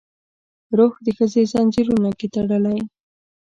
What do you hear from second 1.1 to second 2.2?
ښځې ځنځیرونو